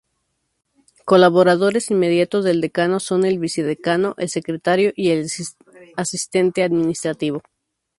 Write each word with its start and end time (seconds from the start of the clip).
Colaboradores 1.05 1.91
inmediatos 1.91 2.43
del 2.43 2.59
decano 2.59 2.99
son 2.99 3.23
el 3.23 3.37
vicedecano, 3.37 4.15
el 4.17 4.29
secretario 4.29 4.93
y 4.95 5.11
el 5.11 5.27
asistente 5.95 6.63
administrativo. 6.63 7.43